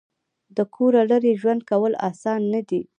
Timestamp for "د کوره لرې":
0.55-1.31